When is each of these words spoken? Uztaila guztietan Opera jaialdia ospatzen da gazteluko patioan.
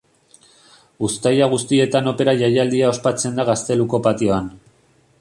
Uztaila 1.07 1.51
guztietan 1.51 2.11
Opera 2.13 2.35
jaialdia 2.41 2.91
ospatzen 2.97 3.41
da 3.41 3.49
gazteluko 3.53 4.05
patioan. 4.09 4.53